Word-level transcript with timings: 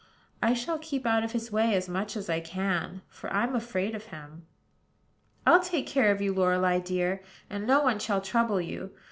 I 0.41 0.55
shall 0.55 0.79
keep 0.79 1.05
out 1.05 1.23
of 1.23 1.33
his 1.33 1.51
way 1.51 1.75
as 1.75 1.87
much 1.87 2.17
as 2.17 2.27
I 2.27 2.39
can; 2.39 3.03
for 3.07 3.31
I'm 3.31 3.55
afraid 3.55 3.93
of 3.93 4.05
him." 4.07 4.47
"I'll 5.45 5.59
take 5.61 5.85
care 5.85 6.09
of 6.11 6.19
you, 6.23 6.33
Lorelei 6.33 6.79
dear; 6.79 7.21
and 7.51 7.67
no 7.67 7.83
one 7.83 7.99
shall 7.99 8.19
trouble 8.21 8.59
you. 8.59 8.95